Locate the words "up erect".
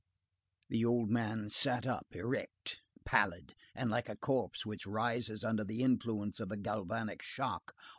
1.85-2.79